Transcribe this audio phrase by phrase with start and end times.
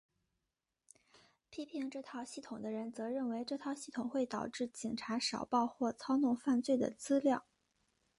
[1.51, 7.45] 批评这套系统的人则认为这套系统会导致警察少报或操弄犯罪的资料。